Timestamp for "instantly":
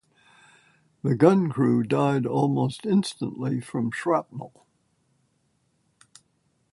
2.87-3.59